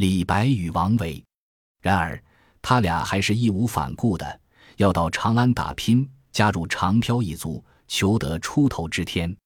[0.00, 1.22] 李白与王维。
[1.82, 2.18] 然而，
[2.62, 4.40] 他俩还是义无反顾的
[4.76, 9.36] 要到长安打拼，加入长漂一族，求得出头之天。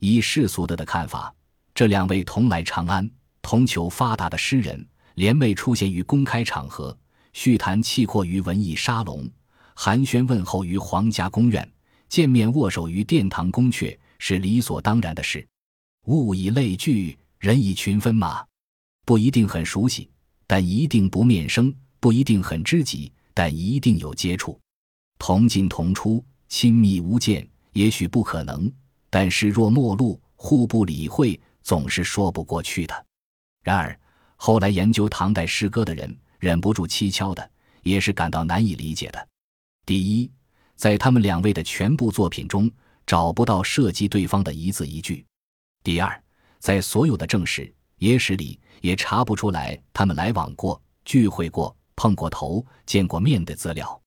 [0.00, 1.34] 以世俗的的看法，
[1.74, 6.94] 这两位同来长安、同求发达的诗人，联袂出现于公开场合，
[7.32, 9.26] 叙谈气阔于文艺沙龙，
[9.74, 11.66] 寒暄问候于皇家宫苑，
[12.10, 15.48] 见面握手于殿堂宫阙，是理所当然的事。
[16.08, 18.44] 物以类聚，人以群分嘛，
[19.04, 20.10] 不一定很熟悉，
[20.46, 24.58] 但一定不面生；不一定很知己，但一定有接触。
[25.18, 28.70] 同进同出，亲密无间，也许不可能。
[29.10, 33.06] 但是若陌路，互不理会，总是说不过去的。
[33.62, 33.98] 然而
[34.36, 37.50] 后来研究唐代诗歌的人，忍不住蹊跷的，
[37.82, 39.28] 也是感到难以理解的。
[39.86, 40.30] 第一，
[40.76, 42.70] 在他们两位的全部作品中，
[43.06, 45.24] 找不到涉及对方的一字一句；
[45.82, 46.22] 第二，
[46.58, 53.98] 在所有的正史、野史里，也查不出来他们来往过、聚会过、碰过头、见过面的资料。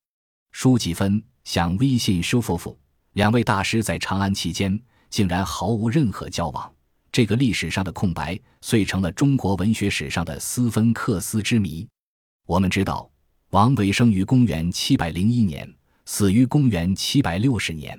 [0.51, 2.77] 书几分向微信收夫妇
[3.13, 4.79] 两位大师在长安期间。
[5.09, 6.69] 竟然毫无任何交往，
[7.13, 11.87] 这个历史上的空白遂成了中国文学史上的斯芬克斯之谜。
[12.45, 13.09] 我们知道，
[13.51, 17.97] 王维生于公元七百零一年，死于公元七百六十年；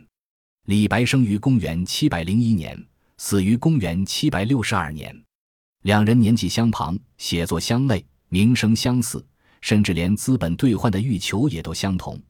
[0.66, 5.24] 李白生于公元七百零一年，死于公元七百六十二年。
[5.82, 9.24] 两人年纪相旁，写作相类，名声相似，
[9.60, 12.20] 甚至连资本兑换的欲求也都相同。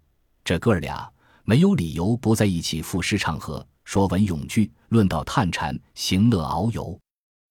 [0.44, 1.10] 这哥儿俩
[1.44, 3.66] 没有理由不在一起赋诗唱和。
[3.84, 7.00] 说文咏句，论道探禅，行乐遨游，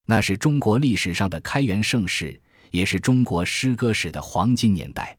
[0.05, 2.39] 那是中国历史上的开元盛世，
[2.69, 5.17] 也是中国诗歌史的黄金年代，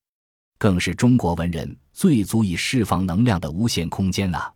[0.59, 4.53] 更是中国文人最足以释放能量的无限空间啊！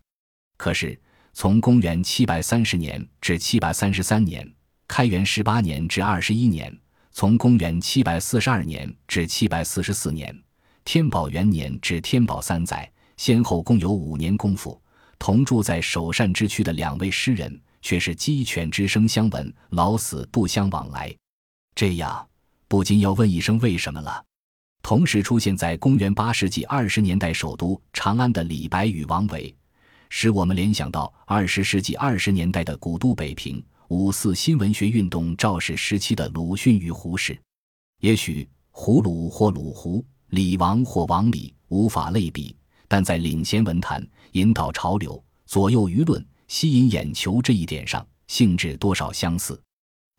[0.55, 0.97] 可是，
[1.33, 4.49] 从公元七百三十年至七百三十三年，
[4.95, 6.71] 开元十八年至二十一年，
[7.13, 10.39] 从公元七百四十二年至七百四十四年，
[10.85, 14.79] 天宝元年至天宝三载，先后共有五年功夫。
[15.17, 21.11] 同住在首善之区的两位诗人，却是鸡犬之声相闻，老死不相往来。
[21.73, 22.27] 这样，
[22.67, 24.23] 不禁要问一声为什么了。
[24.83, 29.55] 同时出现在公元八世纪二十年代首都长安的李白与王维，
[30.09, 37.37] 使我们联想到二十世纪二十年代的古都北平五四新文学运动肇始时期的鲁迅与胡适。
[37.99, 42.55] 也许胡鲁或鲁胡，李王或王李，无法类比。
[42.87, 49.59] 但在领先文坛、引导潮流、左右舆论、吸引眼球这一点上，性质多少相似。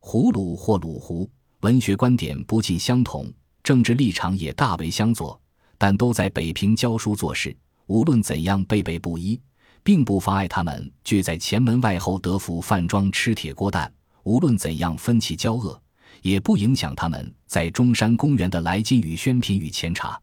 [0.01, 1.31] 胡鲁或鲁胡，
[1.61, 3.33] 文学观点不尽相同，
[3.63, 5.41] 政治立场也大为相左，
[5.79, 7.57] 但都在北平教书做事。
[7.87, 9.41] 无论怎样背背不一，
[9.84, 13.93] 并不妨碍他们聚在前门外后德福饭庄吃铁锅蛋。
[14.25, 15.81] 无论怎样分歧交恶，
[16.22, 20.21] 也不影响他们在中山公园的来金与宣品与前茶。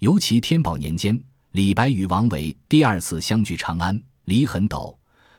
[0.00, 1.22] 尤其天宝年间。
[1.52, 4.92] 李白与王维第二次相聚长安，李很陡，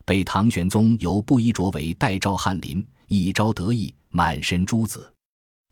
[0.06, 5.14] 被唐玄宗由布衣着为代召翰林，一朝得意，满身珠子。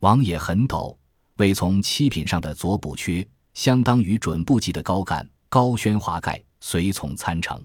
[0.01, 0.93] 王也很陡，
[1.37, 7.57] 为从七品上的左补缺，相当于准部级的高干，高轩华盖，随从参乘，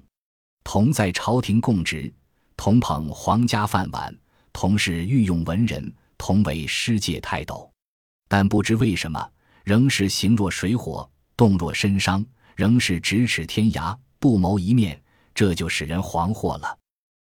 [0.71, 2.13] 同在朝廷供职，
[2.55, 4.15] 同捧皇家饭碗，
[4.53, 7.73] 同是御用文人，同为诗界泰斗。
[8.29, 9.31] 但不知为什么，
[9.65, 12.23] 仍是形若水火，动若参商。
[12.55, 15.01] 仍是咫尺天涯，不谋一面，
[15.35, 16.77] 这就使人惶惑了。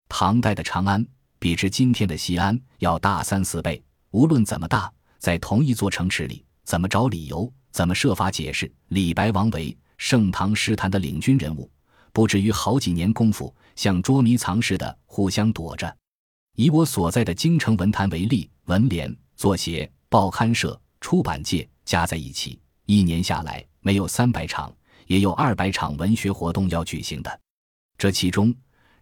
[0.09, 1.07] 唐代的长安
[1.39, 3.85] 比之今天的西安要大三四倍。
[4.13, 11.71] 无论怎么大，在同一座城池里，怎么找理由，怎么设法解释，李白、王维，盛唐诗坛的领军人物，
[12.17, 15.95] 不至于好几年功夫，像捉迷藏似的互相躲着。
[16.55, 24.75] 以我所在的京城文坛为例，文联、作协、报刊社、出版界加在一起，一年下来没有三百场。
[25.09, 27.41] 也有二百场文学活动要举行的，
[27.99, 28.53] 这其中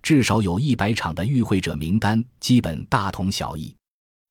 [0.03, 3.73] 至少有一百场的与会者名单基本大同小异，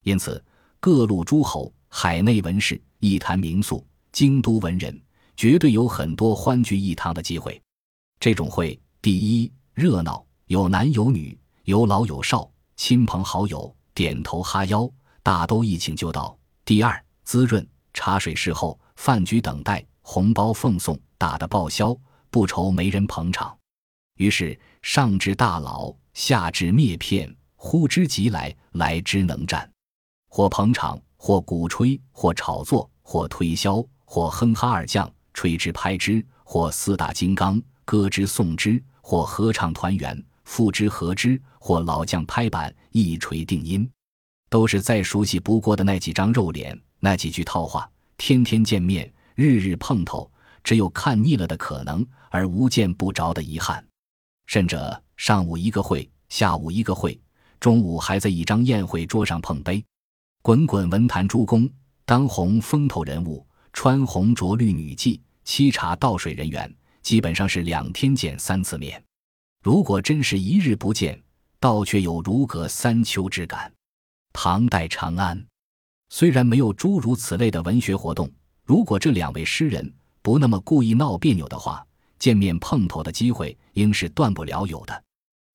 [0.03, 0.43] 因此
[0.81, 5.01] 各路诸侯、海内文士、一坛名宿、京都文人，
[5.37, 7.62] 绝对有很多欢聚一堂的机会。
[8.23, 14.89] 这种会，第一热闹，有男有女，有老有少，亲朋好友点头哈腰，
[15.21, 16.33] 大都一请就到；
[16.63, 20.97] 第二滋润，茶水侍候，饭局等待，红包奉送。
[21.17, 21.93] 打的报销，
[22.29, 23.53] 不愁没人捧场。
[24.15, 29.69] 于是上至大佬，下至篾片，呼之即来，来之能战。
[30.29, 43.89] 或捧场，或鼓吹，或炒作，或推销，或哼哈二将，吹之拍之；或四大金刚，歌之颂之；或合唱团圆，赋之合之；或老将拍板，一锤定音。
[44.49, 50.29] 都是再熟悉不过的那几张肉脸，那几句套话，天天见面，日日碰头，
[50.63, 53.83] 只有看腻了的可能，而无见不着的遗憾。
[54.45, 57.19] 甚者，上午一个会，下午一个会，
[57.59, 59.83] 中午还在一张宴会桌上碰杯。
[60.41, 61.67] 滚滚文坛诸公，
[62.05, 66.71] 当红风头人物，穿红着绿女妓，沏茶倒水人员，
[67.03, 69.03] 基本上是两天见三次面。
[69.61, 71.21] 如果真是一日不见，
[71.59, 73.71] 倒却有如隔三秋之感。
[74.31, 75.45] 唐代长安
[76.09, 78.29] 虽然没有诸如此类的文学活动，
[78.65, 81.85] 如果这两位诗人不那么故意闹别扭的话，
[82.17, 85.03] 见面碰头的机会应是断不了有的。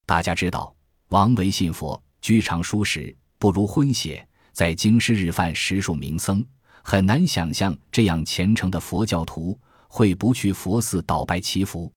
[0.06, 0.74] 大家知道，
[1.08, 4.26] 王维信佛，居常书时不如婚写。
[4.52, 6.44] 在京师日饭十数名僧，
[6.82, 9.56] 很难想象这样虔诚的佛教徒
[9.88, 11.92] 会不去佛寺祷拜祈福。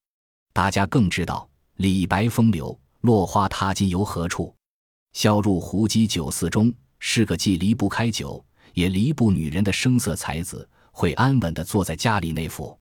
[0.53, 4.53] 大家更知道，李白风流，落花他今游何处？
[5.13, 8.43] 销入胡姬酒肆中，是个既离不开酒，
[8.73, 12.77] 也离不女人的声色才子，会安稳地坐在家里内府。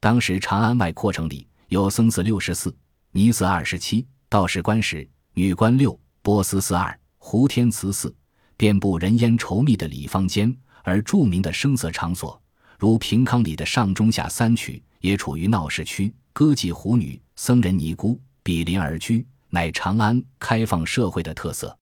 [0.00, 2.74] 当时长安外扩城里有僧寺六十四，
[3.12, 8.14] 尼寺二十七，道士官十，女官六，波斯寺二，胡天慈寺。
[8.58, 12.40] 遍布人烟稠密的里坊间，而著名的声色场所，
[12.78, 16.12] 如平康里的上中下三曲，也处于闹市区。
[16.32, 21.74] 歌妓胡女、僧人尼姑比邻而居，乃长安开放社会的特色。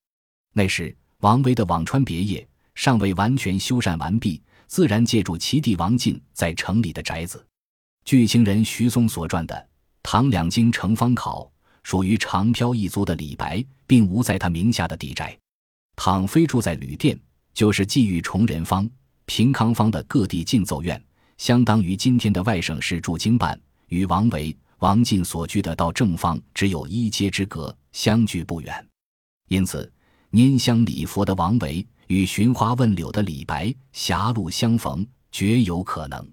[0.53, 2.47] 那时，王维的辋川别业
[2.77, 7.45] 尚未完全修缮完毕，自然借助其弟王进在城里的宅子。
[8.05, 9.55] 据清人徐松所传的
[10.05, 11.43] 《唐两京城方考》，
[11.83, 15.37] 属于长漂一族的李白，并无在他名下的邸宅。
[15.97, 17.19] 倘非住在旅店，
[17.53, 18.89] 就是寄寓崇仁坊、
[19.27, 21.03] 平康坊的各地进奏院，
[21.39, 23.59] 相当于今天的外省市驻京办。
[23.89, 28.87] 与王维、王进所居的道正坊只有一街之隔，相距不远。
[29.49, 29.91] 因此，
[30.33, 36.27] 拈香礼佛的王维与寻花问柳的李白狭路相逢，绝有可能。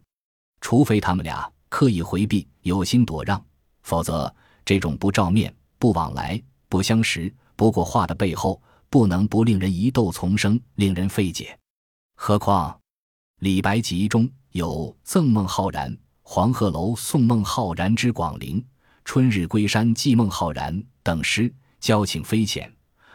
[0.61, 3.43] 除非他们俩刻意回避、有心躲让，
[3.83, 4.33] 否则
[4.65, 8.61] 这种不照面、不往来、不相识、不过话的背后。
[8.89, 11.57] 不能不令人疑窦丛生，令人费解。
[12.17, 12.77] 何况
[13.41, 15.91] 李白集中有《赠孟浩然》
[16.21, 18.57] 《黄鹤楼送孟浩然之广陵》
[19.03, 20.71] 《春日归山寄孟浩然》
[21.01, 22.69] 等诗，交情非浅；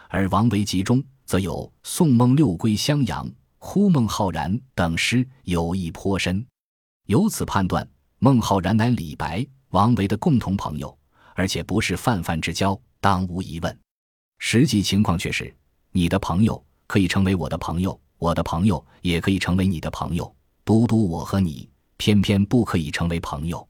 [0.08, 1.52] 而王维集中则有
[1.84, 3.24] 《送孟六归襄阳》
[3.58, 6.44] 《呼孟浩然》等诗，友谊颇深。
[7.06, 7.88] 由此判断，
[8.18, 10.98] 孟浩然乃李白、王维的共同朋友，
[11.36, 13.78] 而且不是泛泛之交，当无疑问。
[14.40, 15.54] 实际情况却是。
[15.92, 20.34] 你的朋友可以成为我的朋友，我的朋友也可以成为你的朋友。
[20.64, 23.66] 独独我和你，偏偏不可以成为朋友。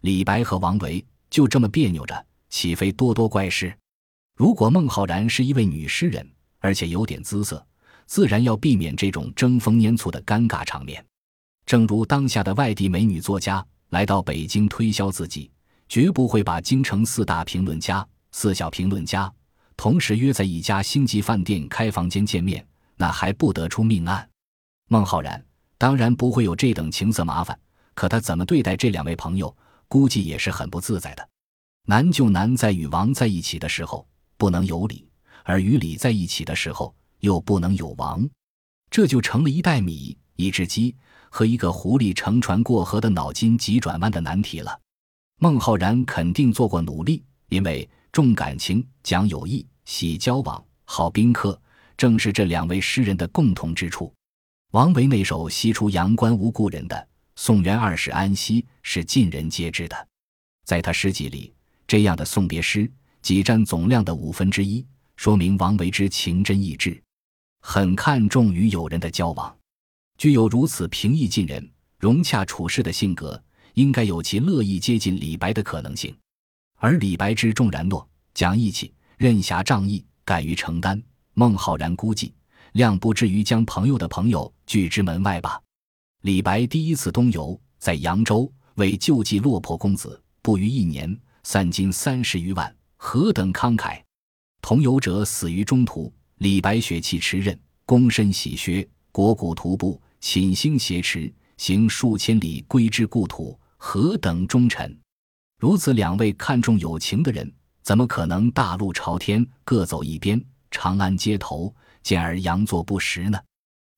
[0.00, 3.72] 李白和王维就这么别扭着，岂非多多怪事？
[4.36, 6.28] 如果孟浩然是一位女诗人，
[6.58, 7.64] 而且有点姿色，
[8.06, 11.04] 自然要避免这种争风拈醋的尴尬场面。
[11.64, 15.48] 正如当下的外地美女作家来到北京推销自己，
[15.88, 19.32] 绝不会把京城四大评论家、四小评论家。
[19.76, 22.66] 同时约在一家星级饭店开房间见面，
[23.02, 24.30] 那还不得出命案？
[24.86, 25.44] 孟浩然
[25.76, 27.58] 当然不会有这等情色麻烦，
[27.94, 29.52] 可他怎么对待这两位朋友，
[29.88, 31.28] 估计也是很不自在的。
[31.86, 34.06] 难就难在与王在一起的时候
[34.36, 35.04] 不能有李，
[35.42, 38.24] 而与李在一起的时候又不能有王，
[38.88, 40.94] 这就成了一袋米一只鸡
[41.28, 44.80] 和一个狐狸乘船过河的脑筋急转弯的难题了。
[45.40, 49.66] 孟浩然肯定做过努力，因为重感情，讲友谊。
[49.86, 51.60] 喜交往，好宾客，
[52.02, 54.12] 正是这两位诗人的共同之处。
[54.72, 56.96] 王维那首“西出阳关无故人”的
[57.36, 60.08] 《送元二使安西》是尽人皆知的，
[60.64, 61.54] 在他诗集里，
[61.86, 62.90] 这样的送别诗
[63.20, 67.00] 仅占总量的五分之一，说明王维之情真意挚，
[67.60, 69.56] 很看重与友人的交往。
[70.18, 73.40] 具有如此平易近人、融洽处事的性格，
[73.74, 76.12] 应该有其乐意接近李白的可能性。
[76.78, 78.04] 而李白之重然诺，
[78.34, 78.92] 讲义气。
[79.16, 81.00] 任侠仗义，敢于承担。
[81.34, 82.34] 孟浩然估计
[82.72, 85.60] 量不至于将朋友的朋友拒之门外吧。
[86.22, 94.00] 李白第一次东游，在扬州为救济落魄公子，不逾一年，散金三十余万，何等慷慨！
[94.60, 104.96] 同游者死于中途，李白血气驰刃，躬身洗靴，裹骨徒步，寝星挟持，行数千里归之故土，何等忠臣！
[105.58, 107.52] 如此两位看重友情的人。
[107.82, 110.40] 怎么可能大路朝天，各走一边？
[110.72, 113.38] 长安街头，见而佯作不识呢？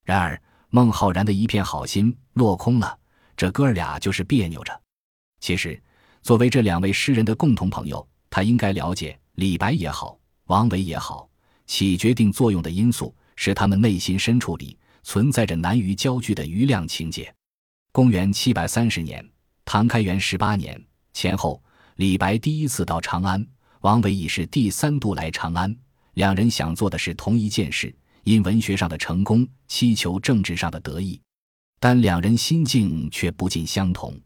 [0.04, 0.38] 然而
[0.68, 2.98] 孟浩然的一片好心落空了，
[3.34, 4.78] 这哥俩就是别扭着。
[5.40, 5.80] 其实，
[6.20, 11.28] 作为这两位诗人的共同朋友，他应该了解李白也好，王维也好，
[11.66, 17.32] 起决定作用的因素是他们内心深处里存在着难于交聚的余量情节。
[17.92, 19.24] 公元七百三十年，
[19.64, 21.62] 唐开元十八年前后，
[21.96, 23.46] 李白第一次到长安，
[23.82, 25.74] 王维已是第三度来长安。
[26.14, 27.94] 两人想做的是同一件事，
[28.24, 31.20] 因文学上的成功，祈求政治上的得意，
[31.78, 34.18] 但两人心境却不尽相同。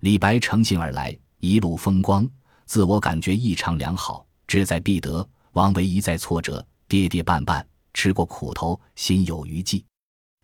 [0.00, 2.28] 李白乘兴而来，一路风光，
[2.66, 9.84] 自我感觉异常良好，志在必得；王维一再挫折，跌跌绊绊，吃过苦头，心有余悸。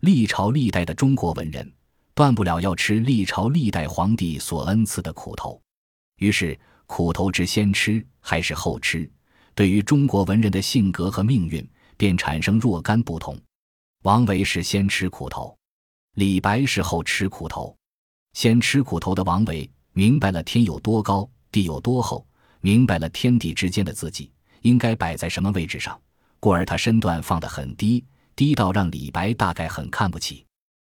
[0.01, 1.73] 历朝历代的中国文人。
[2.15, 5.61] 断不了要吃历朝历代皇帝所恩赐的苦头，
[6.17, 9.09] 于是苦头之先吃还是后吃，
[9.59, 13.37] 对于中国文人的性格和命运便产生若干不同。
[14.03, 15.53] 王维是先吃苦头，
[16.15, 17.75] 李白是后吃苦头。
[18.31, 22.25] 先吃苦头的王维明白了天有多高，地有多厚，
[22.61, 25.99] 明白了天地之间的自己应该摆在什么位置上，
[26.39, 28.05] 故而他身段放得很低，
[28.37, 30.45] 低到让李白大概很看不起。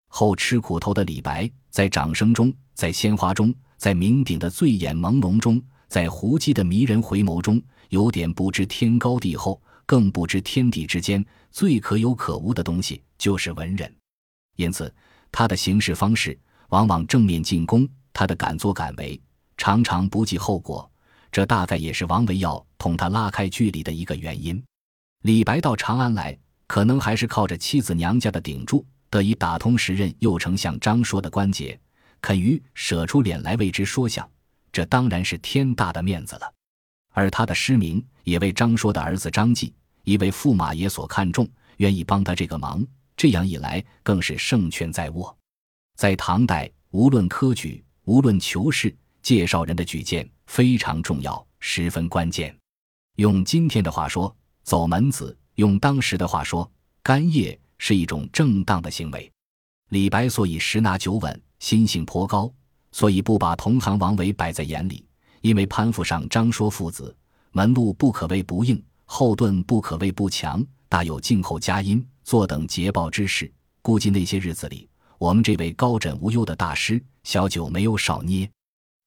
[0.08, 13.94] 后吃苦头的李白，在掌声中，在鲜花中，在酩酊的醉眼朦胧中，在胡姬的迷人回眸中，有点不知天高地厚，更不知天地之间最可有可无的东西就是文人。
[14.56, 14.92] 因此，
[15.30, 16.38] 他的行事方式
[16.68, 19.20] 往往正面进攻，他的敢作敢为
[19.56, 20.90] 常常不计后果，
[21.30, 24.62] 这大概也是王维要同他拉开距离的一个原因。
[25.22, 28.84] 李白到长安来，可能还是靠着妻子娘家的顶住。
[29.08, 31.78] 得以打通时任右丞相张说的关节，
[32.20, 34.28] 肯于舍出脸来为之说相，
[34.72, 36.52] 这当然是天大的面子了。
[37.16, 39.72] 而他的失明也为张说的儿子张继，
[40.04, 42.86] 一位驸马爷所看重，愿意帮他这个忙。
[43.16, 45.34] 这样一来，更是胜券在握。
[45.96, 52.54] 在唐代，无论科举，无论求仕，介绍人的举荐非常重要，十分关键。
[53.14, 56.70] 用今天的话说，走门子；用当时的话说，
[57.02, 57.58] 干谒。
[57.78, 59.30] 是一种正当的行为。
[59.90, 62.50] 李白所以十拿九稳，心性颇高，
[62.90, 65.04] 所以不把同行王维摆在眼里。
[65.40, 67.14] 因为攀附上张说父子，
[67.52, 73.50] 门路不可谓不硬，后盾不可谓不强，大有静候佳音，坐等捷报之势。
[73.82, 74.88] 估计那些日子里，
[75.18, 78.50] 我们这位高枕无忧的大师，小酒没有少捏。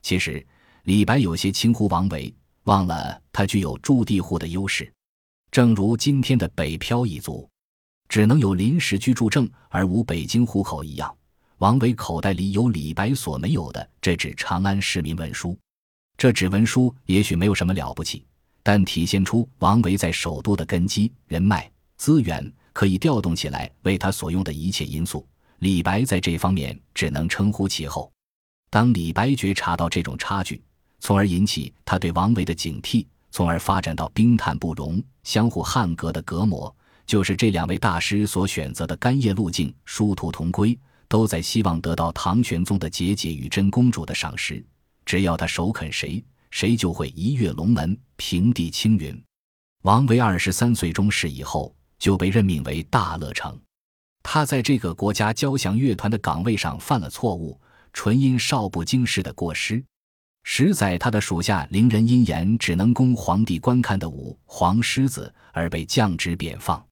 [0.02, 0.46] 其实，
[0.84, 2.34] 李白有些轻忽王维，
[2.64, 4.92] 忘了他具有驻地户的优势，
[5.52, 7.50] 正如今天的北漂一族。
[8.08, 11.16] 只能有临时居住证而无北京户口一样，
[11.60, 15.56] 王维口袋里有李白所没有的这纸长安市民文书。
[16.20, 18.26] 这纸文书也许没有什么了不起，
[18.62, 25.26] 但体现出王维在首都的根基、人脉、资源可以调动起来为他所用的一切因素。
[25.60, 28.12] 李白在这方面只能称呼其后。
[28.70, 30.62] 当李白觉察到这种差距，
[31.00, 36.76] 从而引起他对王维的警惕，从而发展到冰炭不容、相互汉格的隔膜。
[37.06, 44.62] 就是这两位大师所选择的干叶路径，殊途同归，都在希望得到唐玄宗的节节与真公主的赏识。
[45.10, 49.20] 只要他首肯谁，谁就会一跃龙门，平地青云。
[49.82, 53.60] 王维二十三岁中试以后，就被任命为大乐城。
[54.22, 57.60] 他在这个国家交响乐团的岗位上犯了错误，
[57.92, 59.84] 纯因少不经事的过失，
[60.44, 66.86] 实在他的属下伶人因言只能供皇帝观看的舞黄狮子而被降职贬放。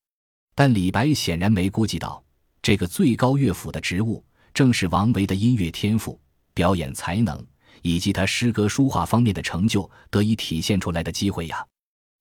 [0.56, 2.24] 但李白显然没估计到，
[2.64, 6.20] 这个最高乐府的职务，正是王维的音乐天赋、
[6.56, 7.46] 表演才能
[7.88, 11.66] 以及他诗歌书画方面的成就得以体现出来的机会呀！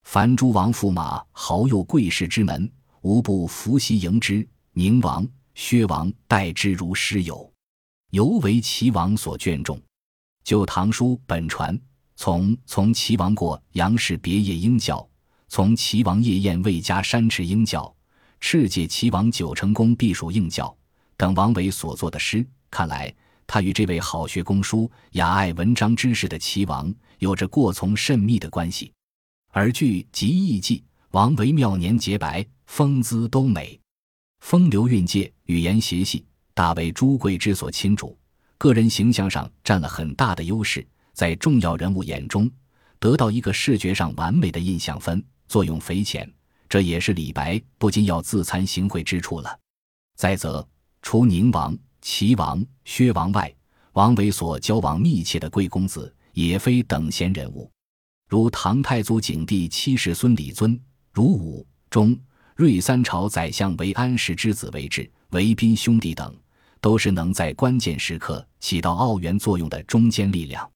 [0.05, 2.71] 凡诸王驸马豪右贵士之门，
[3.01, 7.53] 无不伏羲迎之；宁王、薛王待之如师友，
[8.11, 9.81] 尤为齐王所眷重。
[10.45, 11.77] 就《唐书》本传，
[12.15, 15.07] 从从齐王过杨氏别业应教，
[15.49, 17.93] 从齐王夜宴魏家山池应教。
[18.39, 20.77] 赤界齐王九成宫避暑应教
[21.17, 23.13] 等王维所作的诗，看来
[23.47, 28.93] 他与这位好学工书、雅爱文章知识的齐王有着过从甚密的关系。
[29.53, 30.79] 而据《集异记》，
[31.13, 33.81] 王维妙年洁白，风姿都美，
[34.41, 38.19] 风流韵界，语言谐细，大为朱贵之所亲主，
[38.59, 42.51] 个人形象上占了很大的优势，在重要人物眼中
[42.99, 46.31] 得到一个视觉上完美的印象分，作用匪浅。
[46.69, 49.57] 这也是李白不禁要自惭形秽之处了。
[50.17, 50.67] 再则，
[51.01, 53.53] 除宁王、齐王、薛王外，
[53.95, 57.69] 王维所交往密切的贵公子也非等闲人物，
[58.29, 60.81] 如唐太祖景帝七世孙李尊，
[61.13, 62.17] 如武、忠、
[62.55, 66.33] 睿三朝宰相韦安石之子韦质、韦宾兄弟等，
[66.81, 70.71] 都是能在关键时刻起到奥援作用的中坚力量。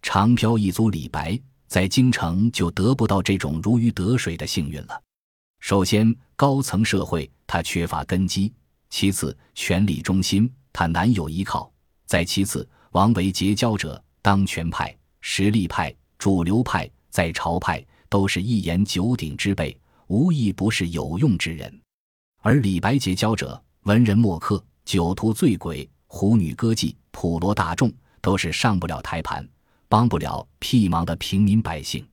[0.00, 5.02] 长漂一族李白在京城就得不到这种如鱼得水的幸运了。
[5.58, 8.52] 首先，高层社会他缺乏根基；
[8.88, 11.68] 其次，权力中心他难有依靠；
[12.06, 21.68] 在其次，王维结交者，当权派、实力派、主流派，在朝派都是一言九鼎之辈，无一不是有用之人；
[22.42, 29.44] 而李白结交者，文人墨客、酒徒醉鬼、狐女歌妓、普罗大众，都是上不了台盘、
[29.88, 32.06] 帮不了屁忙的平民百姓。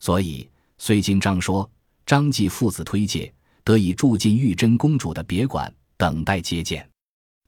[0.00, 0.48] 所以，
[0.78, 1.70] 虽经张说、
[2.06, 3.30] 张继父子推介，
[3.62, 6.87] 得以住进玉真公主的别馆，等待接见。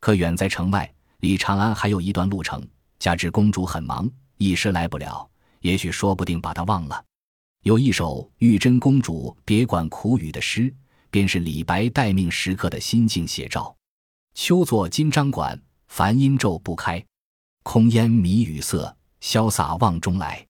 [0.01, 2.67] 可远在城外，离长安还有一段路程。
[2.99, 5.29] 加之公主很忙，一时来不了，
[5.61, 7.05] 也许说不定把她忘了。
[7.63, 10.75] 有一首玉真公主别馆苦雨的诗，
[11.11, 13.75] 便是李白待命时刻的心境写照。
[14.35, 17.05] 秋作金章馆，繁阴昼不开，
[17.63, 20.47] 空烟迷雨色，潇洒望中来。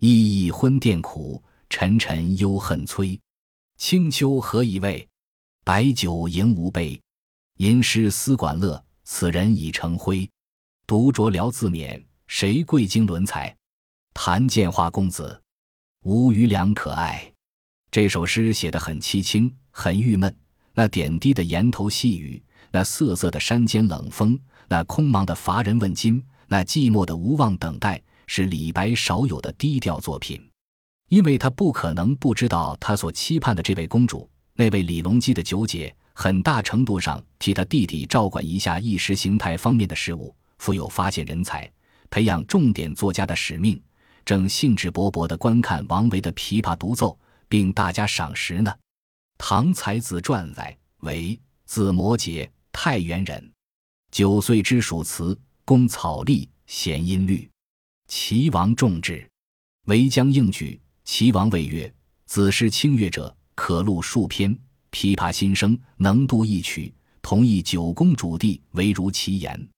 [0.00, 3.18] 熠熠昏殿苦，沉沉忧恨催。
[3.76, 5.06] 清秋何以慰？
[5.64, 6.98] 白酒吟无杯。
[7.56, 10.28] 吟诗思管乐，此人已成灰。
[10.84, 13.56] 独酌聊自勉，谁贵经纶才？
[14.12, 15.40] 谈见花公子，
[16.02, 17.32] 无余良可爱。
[17.88, 20.36] 这首诗写得很凄清，很郁闷。
[20.74, 30.44] 那点滴的檐头细雨，那瑟瑟的山间冷风，那空茫的乏人问津，那寂寞的无望等待，是李白少有的低调作品。
[31.08, 40.34] 因为他不可能不知道，他所期盼的这位公主，那位李隆基的九姐，很大程度上替他弟弟照管一下意识形态方面的事务。
[40.56, 41.70] 负有发现人才、
[42.08, 43.78] 培养重点作家的使命，
[44.24, 47.18] 正兴致勃勃地观看王维的琵琶独奏，
[47.50, 48.74] 并大加赏识呢。
[49.36, 53.52] 唐才子传载为字摩诘，太原人，
[54.10, 57.46] 九岁知蜀词，工草隶，弦音律。
[58.08, 59.28] 齐王重之，
[59.84, 60.80] 为将应举。
[61.04, 61.94] 齐王谓曰
[62.24, 64.58] ：“子是清乐者，可录数篇。
[64.90, 66.92] 琵琶新声，能度一曲。
[67.22, 69.68] 同意九公主弟，唯如其言。”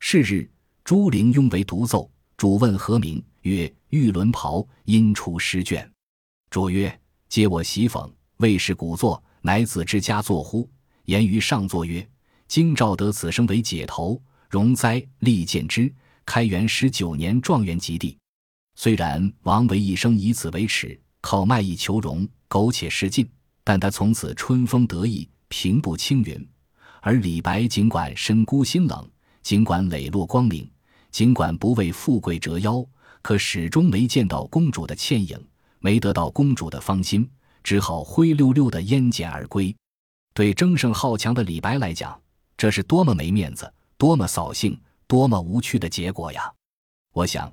[0.00, 0.50] 是日，
[0.84, 2.10] 朱灵拥为独奏。
[2.36, 3.22] 主问何名？
[3.42, 5.90] 曰：“玉轮袍。”因出诗卷。
[6.50, 10.68] 主曰：“皆我喜讽，未是古作，乃子之家作乎？”
[11.06, 12.06] 言于上作曰
[12.46, 15.04] ：“今召得此生为解头，荣哉！
[15.20, 15.92] 力荐之。
[16.24, 18.16] 开元十九年状元及第。
[18.74, 23.28] 虽然王维一生以此为耻，靠卖艺求荣，苟且失尽，
[23.68, 26.48] 但他从此春风得意，平步青云。
[27.02, 29.06] 而李白尽管身孤心冷。
[29.42, 30.66] 尽管磊落光明，
[31.10, 32.82] 尽管不为富贵折腰，
[33.20, 35.38] 可始终没见到公主的倩影，
[35.80, 37.28] 没得到公主的芳心，
[37.62, 39.76] 只好灰溜溜的烟简而归。
[40.32, 42.18] 对争胜好强的李白来讲，
[42.56, 46.50] 这是多么没面子、多么扫兴、多么无趣的结果呀！
[47.12, 47.52] 我想，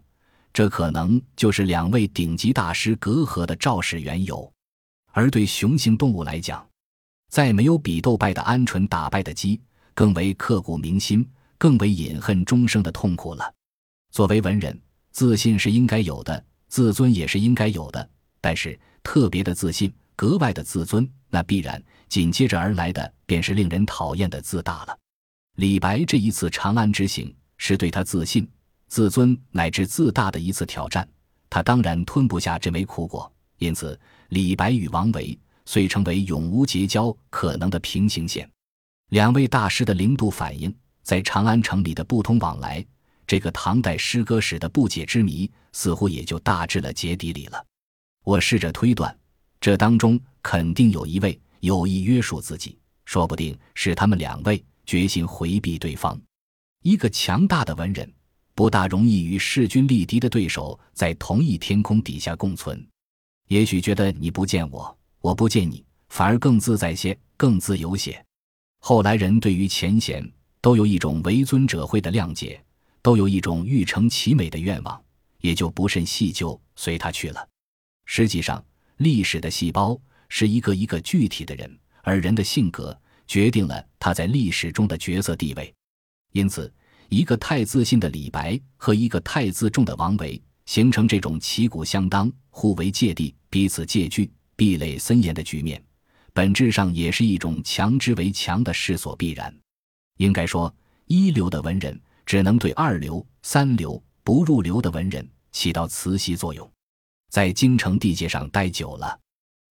[0.53, 4.49] 这可能就是两位顶级大师隔阂的肇始缘由。
[5.15, 6.63] 而对雄性动物来讲，
[7.29, 9.59] 再没有比斗败的鹌鹑打败的鸡
[9.93, 11.27] 更为刻骨铭心。
[11.57, 13.51] 更为隐恨终生的痛苦了。
[14.11, 14.77] 作为文人，
[15.11, 18.09] 自信是应该有的，自尊也是应该有的。
[18.41, 24.99] 但是，特别的自信，格外的自尊，那必然紧接着而来的便是令人讨厌的自大了。
[25.55, 28.45] 李白这一次长安之行，是对他自信、
[28.89, 31.07] 自尊乃至自大的一次挑战。
[31.49, 33.97] 他当然吞不下这枚苦果，因此，
[34.29, 38.49] 李白与王维遂成为永无结交可能的平行线。
[39.09, 40.73] 两位大师的零度反应。
[41.03, 42.83] 在长安城里的不通往来，
[43.27, 47.63] 这个唐代诗歌史的不解之谜，似乎也就大致了结底里了。
[48.23, 49.15] 我试着推断，
[49.61, 56.19] 这当中肯定有一位有意约束自己，说不定是他们两位决心回避对方。
[56.81, 58.11] 一个强大的文人，
[58.55, 62.83] 不大容易与势均力敌的对手在同一天空底下共存。
[63.47, 68.23] 也许觉得你不见我，我不见你，反而更自在些，更自由些。
[68.79, 70.31] 后来人对于前贤。
[70.65, 72.59] 都有一种为尊者讳的谅解，
[73.03, 74.99] 都有一种欲成其美的愿望，
[75.39, 77.47] 也就不甚细究，随他去了。
[78.05, 78.65] 实际上，
[78.97, 79.95] 历史的细胞
[80.27, 85.71] 是一个一个具体的人，而人的性格决定了他在历史中的角色地位。
[86.31, 86.73] 因此，
[87.09, 95.83] 一个太自信的李白和一个太自重的王维，形成这种旗鼓相当、互为芥蒂、彼此戒惧、壁垒森严的局面，
[96.33, 99.55] 本质上也是一种强之为强的势所必然。
[100.17, 100.73] 应该说，
[101.05, 106.69] 一流的文人只能对二流、三流不入流的文人起到磁吸作用。
[107.29, 109.19] 在京城地界上待久了，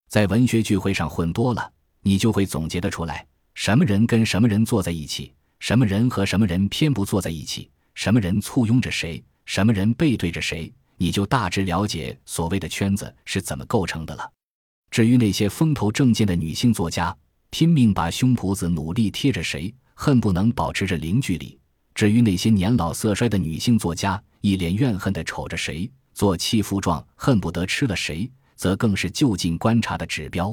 [0.09, 14.30] 在文学聚会上混多了，你就会总结得出来：什么人跟什么人坐在一起，什么人和什么人偏不坐在一起，什么人簇拥着谁，什么人背对着谁，你就大致了解所谓的圈子是怎么构成的了。
[14.90, 17.16] 至于那些风头正劲的女性作家，
[17.50, 19.74] 拼命把胸脯子努力贴着谁。
[19.96, 21.57] 恨不能保持着零距离，
[21.94, 30.52] 至于那些年老色衰的女性作家，一脸怨恨地瞅着谁，做欺负状，恨不得吃了谁，则更是就近观察的指标。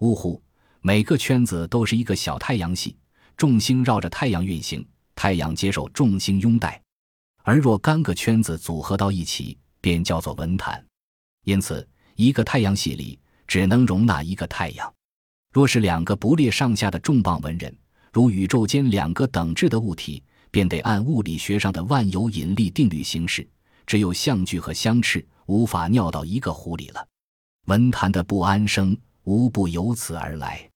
[0.00, 0.42] 呜呼，
[0.80, 2.96] 每个圈子都是一个小太阳系，
[3.36, 4.84] 众星绕着太阳运行，
[5.14, 6.82] 太阳接受众星拥戴。
[7.44, 10.82] 而若干个圈子组合到一起，便叫做文坛。
[11.44, 14.90] 因此，一个太阳系里只能容纳一个太阳。
[15.52, 17.76] 若是两个不列上下的重磅文人，
[18.10, 23.46] 如宇宙间两个等质的物体，便得按物理学上的万有引力定律行事。
[23.86, 27.06] 只有相距和相斥，无法尿到一个壶里了。
[27.66, 30.66] 文坛的不安生，无不由此而来。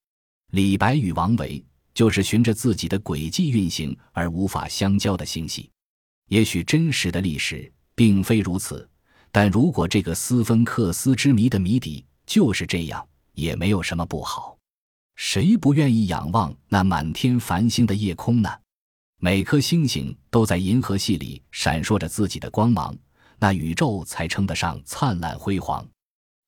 [0.53, 5.71] 李白与王维，就是循着自己的轨迹运行而无法相交的星系。
[6.29, 8.87] 也许真实的历史并非如此，
[9.31, 14.57] 但如果这个斯芬克斯之谜的谜底就是这样，也没有什么不好。
[15.17, 18.51] 谁不愿意仰望那满天繁星的夜空呢？
[19.21, 22.97] 每颗星星都在银河系里闪烁着自己的光芒，
[23.39, 25.85] 那宇宙才称得上灿烂辉煌。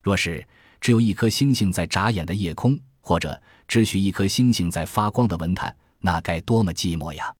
[0.01, 0.47] 若是
[0.79, 7.35] 只有一颗星星在眨眼的夜空，或者只许一颗星星在发光的文坛，那该多么寂寞呀！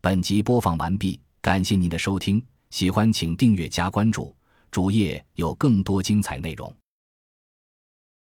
[0.00, 4.34] 本集播放完毕，感谢您的收听，喜欢请订阅加关注，
[4.72, 6.74] 主页有更多精彩内容。